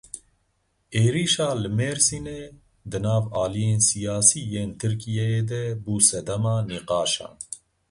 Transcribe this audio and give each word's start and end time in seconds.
Êrişa 1.03 1.49
li 1.61 1.69
Mêrsînê 1.77 2.41
di 2.89 2.99
nav 3.05 3.23
aliyên 3.43 3.81
siyasî 3.89 4.39
yên 4.53 4.69
Tirkiyeyê 4.81 5.41
de 5.49 5.63
bû 5.83 5.95
sedema 6.09 6.55
nîqaşan. 6.69 7.33